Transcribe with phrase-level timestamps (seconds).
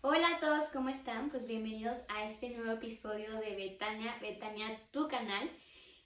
[0.00, 1.28] Hola a todos, ¿cómo están?
[1.28, 5.50] Pues bienvenidos a este nuevo episodio de Betania, Betania, tu canal.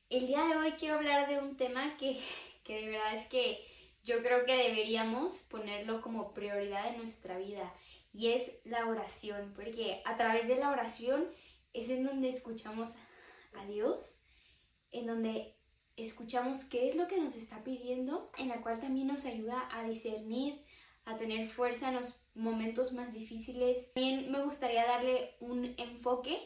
[0.09, 2.19] El día de hoy quiero hablar de un tema que,
[2.65, 3.63] que de verdad es que
[4.03, 7.71] yo creo que deberíamos ponerlo como prioridad en nuestra vida
[8.15, 11.29] y es la oración, porque a través de la oración
[11.75, 12.97] es en donde escuchamos
[13.53, 14.23] a Dios,
[14.91, 15.55] en donde
[15.97, 19.85] escuchamos qué es lo que nos está pidiendo, en la cual también nos ayuda a
[19.85, 20.65] discernir,
[21.05, 23.93] a tener fuerza en los momentos más difíciles.
[23.93, 26.39] También me gustaría darle un enfoque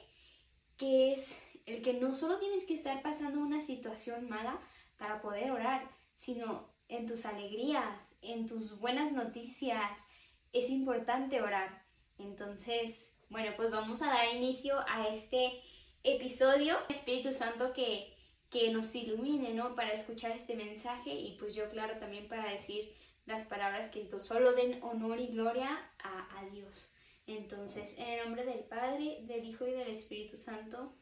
[0.77, 4.59] que es el que no solo tienes que estar pasando una situación mala
[4.99, 10.07] para poder orar, sino en tus alegrías, en tus buenas noticias,
[10.53, 11.85] es importante orar.
[12.19, 15.61] Entonces, bueno, pues vamos a dar inicio a este
[16.05, 16.77] episodio.
[16.89, 18.15] Espíritu Santo que,
[18.51, 19.75] que nos ilumine, ¿no?
[19.75, 22.95] Para escuchar este mensaje y pues yo, claro, también para decir
[23.27, 26.95] las palabras que solo den honor y gloria a, Dios.
[27.27, 30.95] Entonces, en el nombre del Padre, del Hijo y del Espíritu Santo.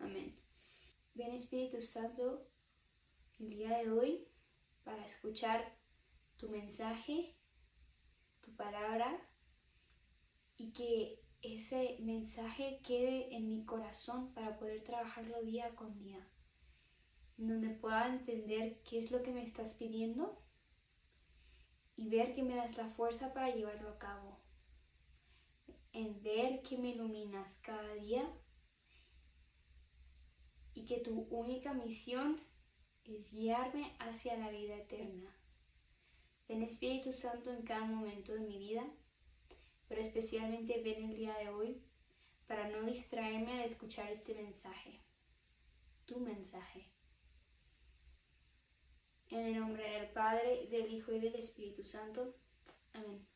[0.00, 0.36] Amén.
[1.14, 2.48] Ven Espíritu Santo
[3.38, 4.26] el día de hoy
[4.82, 5.72] para escuchar
[6.36, 7.36] tu mensaje,
[8.40, 9.20] tu palabra
[10.56, 16.26] y que ese mensaje quede en mi corazón para poder trabajarlo día con día,
[17.36, 20.42] donde pueda entender qué es lo que me estás pidiendo
[22.08, 24.38] ver que me das la fuerza para llevarlo a cabo,
[25.92, 28.28] en ver que me iluminas cada día
[30.74, 32.40] y que tu única misión
[33.04, 35.34] es guiarme hacia la vida eterna.
[36.46, 38.84] Ven Espíritu Santo en cada momento de mi vida
[39.88, 41.82] pero especialmente ven el día de hoy
[42.46, 45.00] para no distraerme al escuchar este mensaje,
[46.04, 46.92] tu mensaje.
[49.30, 52.34] En el nombre del Padre, del Hijo y del Espíritu Santo.
[52.94, 53.26] Amén.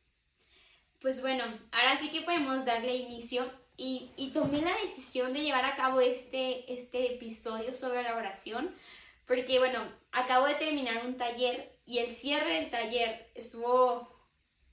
[1.01, 5.65] Pues bueno, ahora sí que podemos darle inicio y, y, tomé la decisión de llevar
[5.65, 8.73] a cabo este, este episodio sobre la oración
[9.27, 9.79] porque bueno,
[10.11, 14.09] acabo de terminar un taller y el cierre del taller estuvo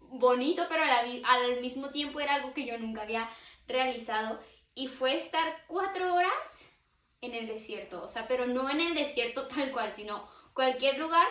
[0.00, 0.82] bonito, pero
[1.24, 3.30] al mismo tiempo era algo que yo nunca había
[3.66, 4.40] realizado.
[4.74, 6.78] Y fue estar cuatro horas
[7.20, 10.28] en el desierto, o sea, pero no en el desierto tal cual, sino
[10.60, 11.26] cualquier lugar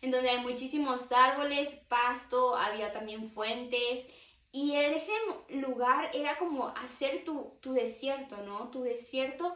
[0.00, 4.08] en donde hay muchísimos árboles, pasto, había también fuentes.
[4.52, 5.12] Y ese
[5.50, 8.70] lugar era como hacer tu, tu desierto, ¿no?
[8.70, 9.54] Tu desierto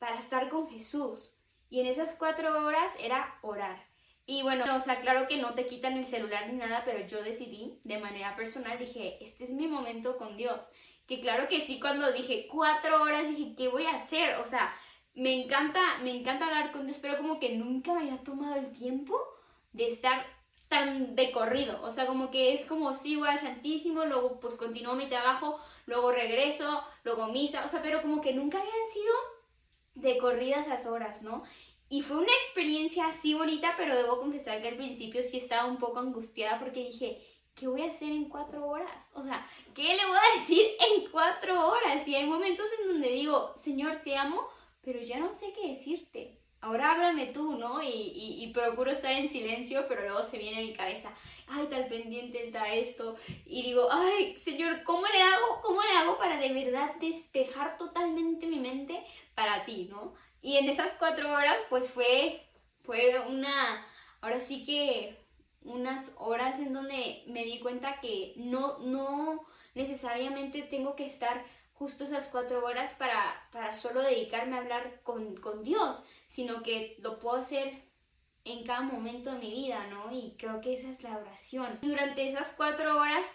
[0.00, 1.38] para estar con Jesús.
[1.70, 3.86] Y en esas cuatro horas era orar.
[4.26, 7.22] Y bueno, o sea, claro que no te quitan el celular ni nada, pero yo
[7.22, 10.68] decidí de manera personal, dije, este es mi momento con Dios.
[11.06, 14.34] Que claro que sí, cuando dije cuatro horas, dije, ¿qué voy a hacer?
[14.38, 14.74] O sea,
[15.18, 18.70] me encanta, me encanta hablar con Dios, pero como que nunca me había tomado el
[18.72, 19.20] tiempo
[19.72, 20.24] de estar
[20.68, 21.82] tan de corrido.
[21.82, 25.58] O sea, como que es como, sí, voy al Santísimo, luego pues continúo mi trabajo,
[25.86, 29.14] luego regreso, luego misa, o sea, pero como que nunca habían sido
[29.94, 31.42] de corridas esas horas, ¿no?
[31.88, 35.78] Y fue una experiencia así bonita, pero debo confesar que al principio sí estaba un
[35.78, 37.20] poco angustiada porque dije,
[37.54, 39.10] ¿qué voy a hacer en cuatro horas?
[39.14, 40.64] O sea, ¿qué le voy a decir
[40.94, 42.06] en cuatro horas?
[42.06, 44.46] Y hay momentos en donde digo, Señor, te amo,
[44.88, 46.38] pero ya no sé qué decirte.
[46.62, 47.82] Ahora háblame tú, ¿no?
[47.82, 51.12] Y, procuro estar en silencio, pero luego se viene a mi cabeza,
[51.46, 53.18] ay, tal pendiente está esto.
[53.44, 55.60] Y digo, ay, Señor, ¿cómo le hago?
[55.62, 59.04] ¿Cómo le hago para de verdad despejar totalmente mi mente
[59.34, 60.14] para ti, ¿no?
[60.40, 62.40] Y en esas cuatro horas, pues fue,
[62.82, 63.86] fue una,
[64.22, 65.18] ahora sí que
[65.64, 71.44] unas horas en donde me di cuenta que no, no necesariamente tengo que estar
[71.78, 76.96] justo esas cuatro horas para, para solo dedicarme a hablar con, con Dios, sino que
[76.98, 77.84] lo puedo hacer
[78.44, 80.10] en cada momento de mi vida, ¿no?
[80.10, 81.78] Y creo que esa es la oración.
[81.82, 83.30] Y durante esas cuatro horas,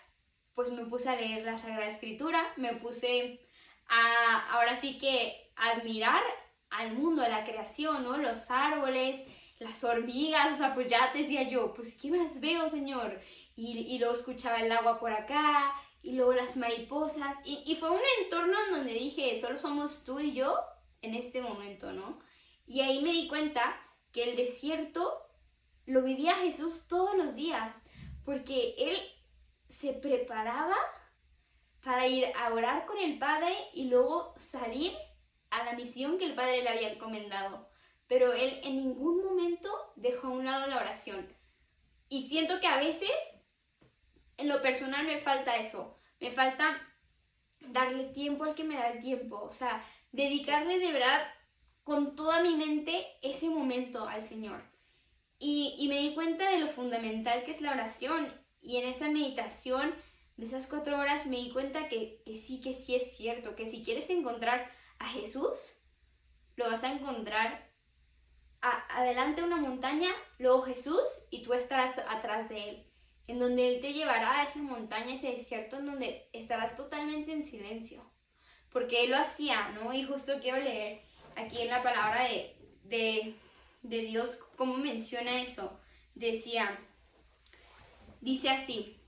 [0.55, 3.39] pues me puse a leer la Sagrada Escritura, me puse
[3.87, 6.23] a, ahora sí que, admirar
[6.71, 8.17] al mundo, a la creación, ¿no?
[8.17, 9.25] Los árboles,
[9.59, 13.21] las hormigas, o sea, pues ya decía yo, pues ¿qué más veo, Señor?
[13.55, 17.89] Y, y luego escuchaba el agua por acá, y luego las mariposas, y, y fue
[17.89, 20.55] un entorno en donde dije, solo somos tú y yo
[21.01, 22.19] en este momento, ¿no?
[22.67, 25.23] Y ahí me di cuenta que el desierto
[25.85, 27.85] lo vivía Jesús todos los días,
[28.23, 28.97] porque él
[29.69, 30.75] se preparaba
[31.83, 34.93] para ir a orar con el Padre y luego salir
[35.49, 37.69] a la misión que el Padre le había encomendado,
[38.07, 41.27] pero él en ningún momento dejó a un lado la oración.
[42.09, 43.11] Y siento que a veces,
[44.37, 46.79] en lo personal, me falta eso, me falta
[47.59, 51.21] darle tiempo al que me da el tiempo, o sea, dedicarle de verdad
[51.83, 54.63] con toda mi mente ese momento al Señor.
[55.39, 58.31] Y, y me di cuenta de lo fundamental que es la oración.
[58.61, 59.93] Y en esa meditación
[60.37, 63.67] de esas cuatro horas me di cuenta que, que sí, que sí es cierto, que
[63.67, 65.81] si quieres encontrar a Jesús,
[66.55, 67.69] lo vas a encontrar
[68.61, 72.92] adelante de una montaña, luego Jesús y tú estarás atrás de él,
[73.27, 77.43] en donde él te llevará a esa montaña, ese desierto, en donde estarás totalmente en
[77.43, 78.03] silencio,
[78.71, 79.93] porque él lo hacía, ¿no?
[79.93, 81.01] Y justo quiero leer
[81.35, 83.35] aquí en la palabra de, de,
[83.81, 85.79] de Dios cómo menciona eso.
[86.15, 86.79] Decía,
[88.21, 88.99] dice así,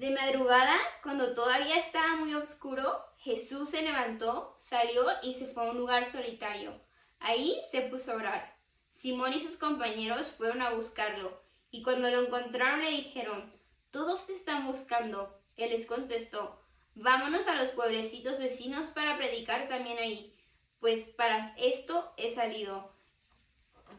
[0.00, 5.70] de madrugada, cuando todavía estaba muy oscuro, Jesús se levantó, salió y se fue a
[5.72, 6.80] un lugar solitario.
[7.18, 8.56] Ahí se puso a orar.
[8.94, 13.52] Simón y sus compañeros fueron a buscarlo, y cuando lo encontraron le dijeron,
[13.90, 15.40] Todos te están buscando.
[15.56, 16.60] Él les contestó,
[16.94, 20.34] Vámonos a los pueblecitos vecinos para predicar también ahí,
[20.80, 22.92] pues para esto he salido.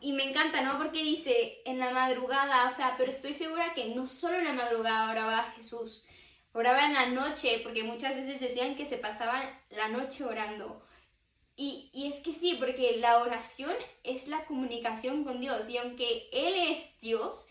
[0.02, 0.78] Y me encanta, ¿no?
[0.78, 4.54] Porque dice en la madrugada, o sea, pero estoy segura que no solo en la
[4.54, 6.06] madrugada oraba Jesús,
[6.54, 10.84] oraba en la noche, porque muchas veces decían que se pasaban la noche orando.
[11.56, 15.70] Y, y, es que sí, porque la oración es la comunicación con Dios.
[15.70, 17.48] Y aunque Él es Dios,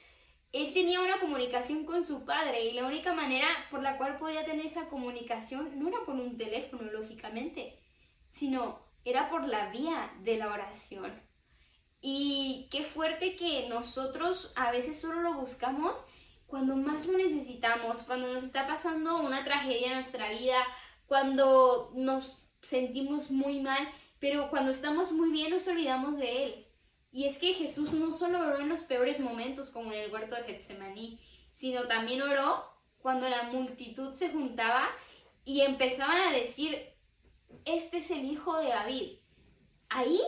[0.52, 2.64] Él tenía una comunicación con su Padre.
[2.64, 6.36] Y la única manera por la cual podía tener esa comunicación no era por un
[6.36, 7.78] teléfono, lógicamente,
[8.30, 11.22] sino era por la vía de la oración.
[12.00, 16.06] Y qué fuerte que nosotros a veces solo lo buscamos
[16.46, 20.58] cuando más lo necesitamos, cuando nos está pasando una tragedia en nuestra vida,
[21.06, 23.88] cuando nos sentimos muy mal,
[24.18, 26.66] pero cuando estamos muy bien nos olvidamos de Él.
[27.12, 30.36] Y es que Jesús no solo oró en los peores momentos como en el huerto
[30.36, 31.20] de Getsemaní,
[31.52, 32.64] sino también oró
[32.98, 34.88] cuando la multitud se juntaba
[35.44, 36.78] y empezaban a decir,
[37.64, 39.18] este es el hijo de David.
[39.88, 40.20] Ahí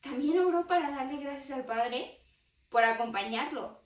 [0.00, 2.20] también oró para darle gracias al Padre
[2.70, 3.82] por acompañarlo.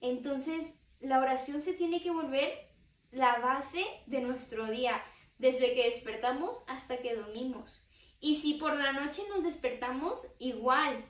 [0.00, 2.70] Entonces, la oración se tiene que volver
[3.10, 5.02] la base de nuestro día,
[5.38, 7.86] desde que despertamos hasta que dormimos.
[8.20, 11.04] Y si por la noche nos despertamos, igual,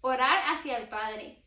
[0.00, 1.42] orar hacia el Padre.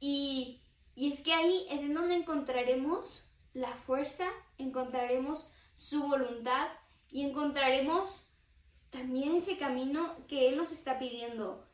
[0.00, 0.62] Y,
[0.94, 4.28] y es que ahí es en donde encontraremos la fuerza,
[4.58, 6.68] encontraremos su voluntad
[7.08, 8.28] y encontraremos
[8.90, 11.66] también ese camino que Él nos está pidiendo.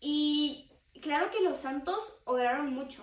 [0.00, 3.02] Y claro que los santos oraron mucho,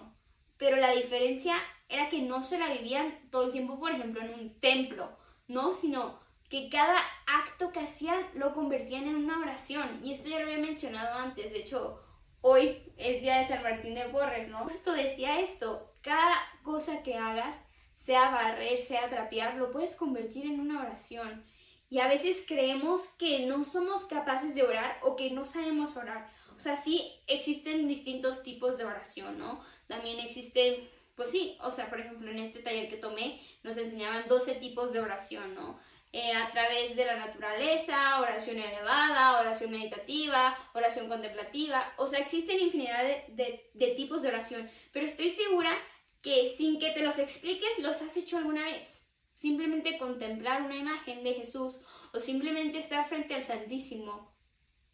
[0.57, 1.56] pero la diferencia
[1.89, 5.18] era que no se la vivían todo el tiempo, por ejemplo, en un templo,
[5.48, 5.74] ¿no?
[5.74, 6.19] Sino
[6.50, 10.00] que cada acto que hacían lo convertían en una oración.
[10.03, 12.01] Y esto ya lo había mencionado antes, de hecho,
[12.41, 14.59] hoy es día de San Martín de Porres, ¿no?
[14.59, 17.65] Justo decía esto, cada cosa que hagas,
[17.95, 21.43] sea barrer, sea trapear, lo puedes convertir en una oración.
[21.89, 26.29] Y a veces creemos que no somos capaces de orar o que no sabemos orar.
[26.55, 29.63] O sea, sí existen distintos tipos de oración, ¿no?
[29.88, 34.27] También existen, pues sí, o sea, por ejemplo, en este taller que tomé nos enseñaban
[34.27, 35.79] 12 tipos de oración, ¿no?
[36.17, 41.94] Eh, a través de la naturaleza, oración elevada, oración meditativa, oración contemplativa.
[41.97, 45.77] O sea, existen infinidad de, de tipos de oración, pero estoy segura
[46.21, 51.21] que sin que te los expliques, los has hecho alguna vez simplemente contemplar una imagen
[51.25, 51.81] de Jesús
[52.13, 54.33] o simplemente estar frente al Santísimo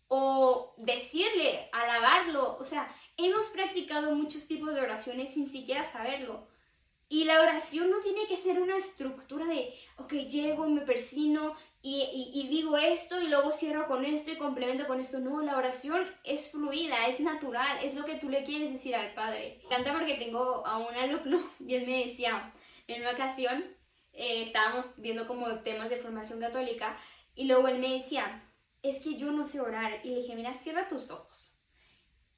[0.08, 2.58] o decirle, alabarlo.
[2.58, 6.48] O sea, hemos practicado muchos tipos de oraciones sin siquiera saberlo.
[7.12, 12.32] Y la oración no tiene que ser una estructura de, ok, llego, me persino y,
[12.34, 15.20] y, digo esto y luego cierro con esto y complemento con esto.
[15.20, 19.14] No, la oración es fluida, es natural, es lo que tú le quieres decir al
[19.14, 19.58] Padre.
[19.60, 22.54] Me encanta porque tengo a un alumno y él me decía
[22.88, 23.62] en una ocasión,
[24.14, 26.98] eh, estábamos viendo como temas de formación católica
[27.36, 28.50] y luego él me decía,
[28.84, 30.00] es que yo no sé orar.
[30.06, 31.61] Y le dije, mira, cierra tus ojos.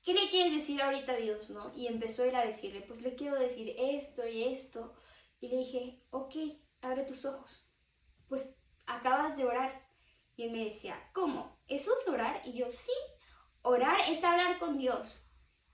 [0.03, 1.71] ¿Qué le quieres decir ahorita a Dios, no?
[1.75, 4.93] Y empezó él a decirle, pues le quiero decir esto y esto.
[5.39, 6.35] Y le dije, ok,
[6.81, 7.69] abre tus ojos.
[8.27, 9.81] Pues acabas de orar.
[10.35, 11.57] Y él me decía, ¿cómo?
[11.67, 12.41] ¿Eso es orar?
[12.45, 12.91] Y yo, sí,
[13.61, 15.29] orar es hablar con Dios.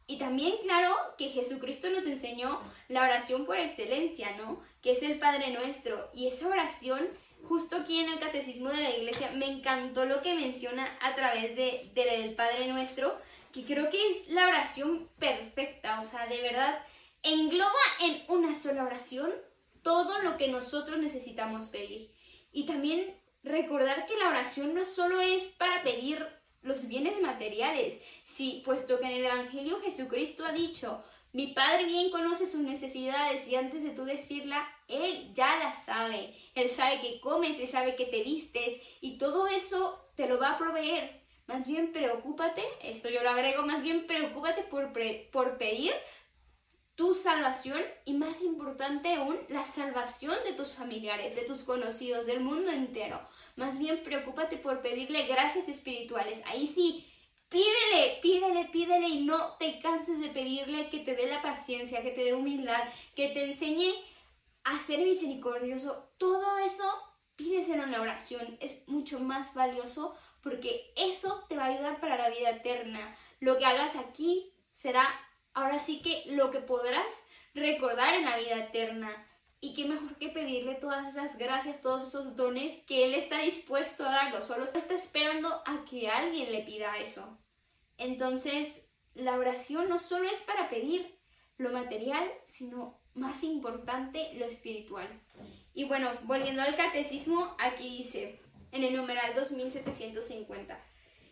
[0.05, 4.61] Y también, claro, que Jesucristo nos enseñó la oración por excelencia, ¿no?
[4.81, 6.09] Que es el Padre Nuestro.
[6.13, 7.07] Y esa oración,
[7.47, 11.55] justo aquí en el Catecismo de la Iglesia, me encantó lo que menciona a través
[11.55, 13.19] de, del Padre Nuestro,
[13.51, 16.83] que creo que es la oración perfecta, o sea, de verdad,
[17.23, 19.31] engloba en una sola oración
[19.81, 22.11] todo lo que nosotros necesitamos pedir.
[22.51, 26.25] Y también recordar que la oración no solo es para pedir
[26.61, 28.01] los bienes materiales.
[28.23, 33.47] Sí, puesto que en el Evangelio Jesucristo ha dicho, mi Padre bien conoce sus necesidades
[33.47, 36.35] y antes de tú decirla, Él ya la sabe.
[36.55, 40.51] Él sabe que comes, Él sabe que te vistes y todo eso te lo va
[40.51, 41.18] a proveer.
[41.49, 44.93] Más bien preocúpate, esto yo lo agrego, más bien preocúpate por,
[45.31, 45.91] por pedir
[46.93, 52.41] tu salvación y más importante aún, la salvación de tus familiares, de tus conocidos, del
[52.41, 53.19] mundo entero.
[53.55, 56.43] Más bien preocúpate por pedirle gracias espirituales.
[56.45, 57.11] Ahí sí,
[57.49, 62.11] pídele, pídele, pídele y no te canses de pedirle que te dé la paciencia, que
[62.11, 62.83] te dé humildad,
[63.15, 63.91] que te enseñe
[64.65, 66.11] a ser misericordioso.
[66.19, 66.83] Todo eso
[67.35, 68.55] pídeselo en la oración.
[68.59, 73.15] Es mucho más valioso porque eso te va a ayudar para la vida eterna.
[73.39, 75.07] Lo que hagas aquí será
[75.53, 79.25] ahora sí que lo que podrás recordar en la vida eterna.
[79.61, 84.05] Y qué mejor que pedirle todas esas gracias, todos esos dones que Él está dispuesto
[84.05, 84.45] a darlos.
[84.45, 87.37] Solo está esperando a que alguien le pida eso.
[87.97, 91.19] Entonces, la oración no solo es para pedir
[91.57, 95.07] lo material, sino más importante, lo espiritual.
[95.73, 98.41] Y bueno, volviendo al catecismo, aquí dice,
[98.71, 100.79] en el numeral 2750,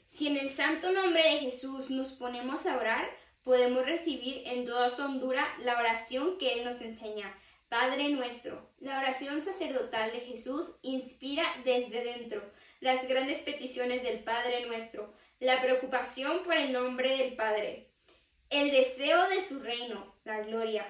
[0.07, 3.09] si en el santo nombre de Jesús nos ponemos a orar,
[3.43, 7.37] podemos recibir en toda su hondura la oración que Él nos enseña.
[7.69, 12.41] Padre nuestro, la oración sacerdotal de Jesús inspira desde dentro
[12.79, 17.89] las grandes peticiones del Padre nuestro, la preocupación por el nombre del Padre,
[18.49, 20.85] el deseo de su reino, la gloria,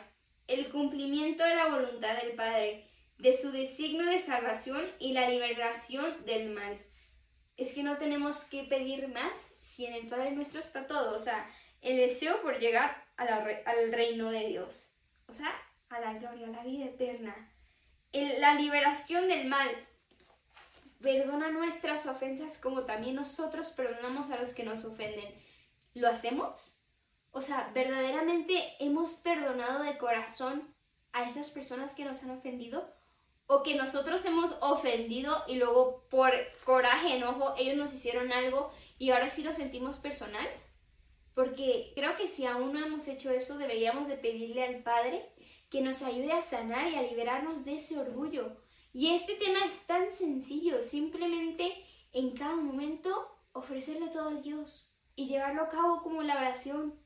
[0.47, 2.86] el cumplimiento de la voluntad del Padre,
[3.17, 6.79] de su designio de salvación y la liberación del mal.
[7.55, 11.19] Es que no tenemos que pedir más si en el Padre nuestro está todo, o
[11.19, 11.49] sea,
[11.81, 14.93] el deseo por llegar al reino de Dios,
[15.27, 15.51] o sea,
[15.89, 17.51] a la gloria, a la vida eterna,
[18.11, 19.69] la liberación del mal.
[21.01, 25.31] Perdona nuestras ofensas como también nosotros perdonamos a los que nos ofenden.
[25.93, 26.81] ¿Lo hacemos?
[27.31, 30.73] O sea, verdaderamente hemos perdonado de corazón
[31.13, 32.96] a esas personas que nos han ofendido
[33.47, 36.31] o que nosotros hemos ofendido y luego por
[36.65, 40.47] coraje, enojo, ellos nos hicieron algo y ahora sí lo sentimos personal.
[41.33, 45.31] Porque creo que si aún no hemos hecho eso, deberíamos de pedirle al Padre
[45.69, 48.57] que nos ayude a sanar y a liberarnos de ese orgullo.
[48.91, 51.73] Y este tema es tan sencillo, simplemente
[52.11, 56.99] en cada momento ofrecerle todo a Dios y llevarlo a cabo como la oración,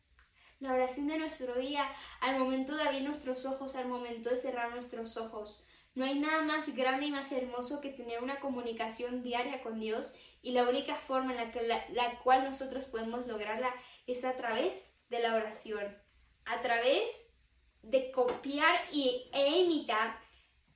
[0.59, 4.71] la oración de nuestro día, al momento de abrir nuestros ojos, al momento de cerrar
[4.71, 5.63] nuestros ojos.
[5.93, 10.15] No hay nada más grande y más hermoso que tener una comunicación diaria con Dios
[10.41, 13.73] y la única forma en la, que la cual nosotros podemos lograrla
[14.07, 15.97] es a través de la oración,
[16.45, 17.33] a través
[17.83, 20.19] de copiar y, e imitar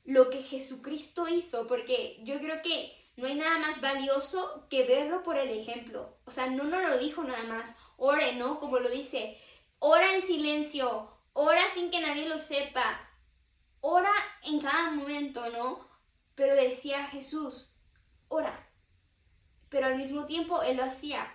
[0.03, 5.23] lo que Jesucristo hizo, porque yo creo que no hay nada más valioso que verlo
[5.23, 6.17] por el ejemplo.
[6.25, 8.59] O sea, no nos lo dijo nada más, ore, ¿no?
[8.59, 9.37] Como lo dice,
[9.79, 13.09] ora en silencio, ora sin que nadie lo sepa,
[13.87, 14.13] ora
[14.43, 15.87] en cada momento, ¿no?
[16.35, 17.73] Pero decía Jesús,
[18.27, 18.67] ora.
[19.69, 21.31] Pero al mismo tiempo él lo hacía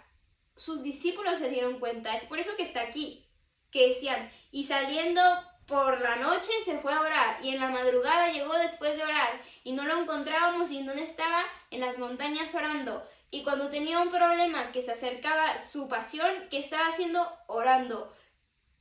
[0.60, 3.26] sus discípulos se dieron cuenta, es por eso que está aquí,
[3.70, 5.22] que decían, y saliendo
[5.66, 9.40] por la noche se fue a orar, y en la madrugada llegó después de orar,
[9.64, 14.10] y no lo encontrábamos, y dónde estaba, en las montañas orando, y cuando tenía un
[14.10, 17.26] problema que se acercaba su pasión, ¿qué estaba haciendo?
[17.46, 18.14] Orando.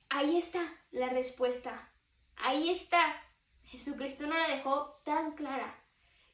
[0.09, 0.59] Ahí está
[0.91, 1.93] la respuesta,
[2.35, 3.23] ahí está.
[3.71, 5.75] Jesucristo no la dejó tan clara.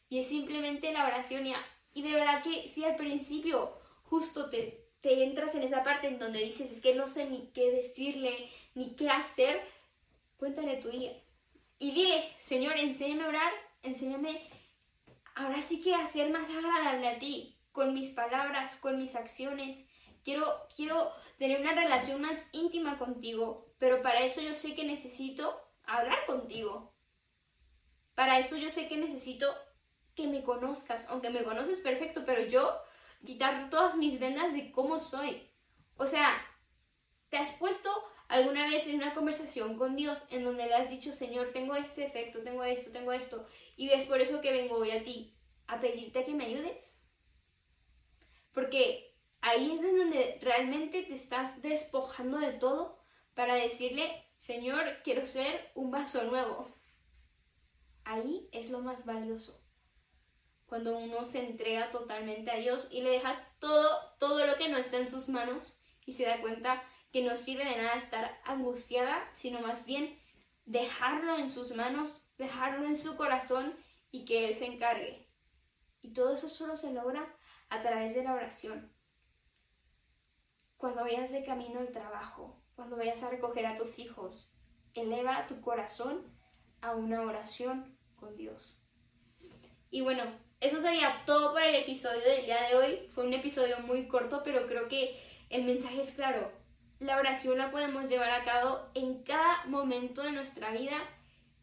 [0.09, 1.45] Y es simplemente la oración
[1.93, 3.73] y, de verdad que si al principio
[4.03, 7.71] justo te, entras en esa parte en donde dices, es que no sé ni qué
[7.71, 9.61] decirle, ni qué hacer,
[10.37, 11.11] cuéntale tu día.
[11.77, 14.41] Y dile, Señor, enséñame a orar, enséñame
[15.35, 19.85] ahora sí que a ser más agradable a ti, con mis palabras, con mis acciones.
[20.23, 25.61] Quiero, quiero tener una relación más íntima contigo, pero para eso yo sé que necesito
[25.83, 26.94] hablar contigo.
[28.15, 29.53] Para eso yo sé que necesito
[30.15, 32.81] que me conozcas, aunque me conoces perfecto, pero yo
[33.25, 35.50] quitar todas mis vendas de cómo soy.
[35.98, 36.41] O sea,
[37.29, 37.89] ¿te has puesto
[38.27, 42.01] alguna vez en una conversación con Dios en donde le has dicho, Señor, tengo este
[42.01, 43.45] defecto, tengo esto, tengo esto,
[43.75, 45.36] y es por eso que vengo hoy a ti,
[45.67, 47.03] a pedirte que me ayudes?
[48.53, 52.98] Porque ahí es en donde realmente te estás despojando de todo
[53.34, 56.75] para decirle, Señor, quiero ser un vaso nuevo.
[58.05, 59.65] Ahí es lo más valioso
[60.67, 64.77] cuando uno se entrega totalmente a Dios y le deja todo, todo lo que no
[64.77, 66.81] está en sus manos y se da cuenta
[67.12, 70.19] que no sirve de nada estar angustiada, sino más bien
[70.65, 73.75] dejarlo en sus manos, dejarlo en su corazón
[74.12, 75.29] y que Él se encargue.
[76.01, 77.35] Y todo eso solo se logra
[77.69, 78.91] a través de la oración.
[80.77, 84.57] Cuando vayas de camino al trabajo, cuando vayas a recoger a tus hijos,
[84.93, 86.38] eleva tu corazón
[86.81, 87.94] a una oración
[88.34, 88.79] Dios.
[89.89, 90.24] Y bueno,
[90.60, 93.08] eso sería todo por el episodio del día de hoy.
[93.13, 96.51] Fue un episodio muy corto, pero creo que el mensaje es claro.
[97.00, 100.98] la oración la podemos llevar a cabo en cada momento de nuestra vida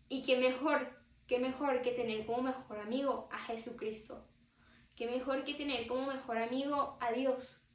[0.08, 0.90] y qué mejor,
[1.26, 4.26] qué mejor que tener como mejor amigo a Jesucristo.
[4.94, 7.66] Qué mejor que tener como mejor amigo a Dios.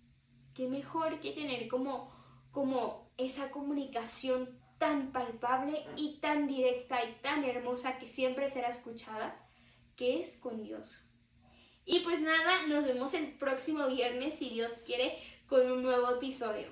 [0.54, 2.12] Qué mejor que tener como,
[2.52, 9.48] como esa comunicación tan palpable y tan directa y tan hermosa que siempre será escuchada,
[9.96, 11.04] que es con Dios.
[11.86, 15.18] Y pues nada, nos vemos el próximo viernes, si Dios quiere,
[15.48, 16.68] con un nuevo episodio.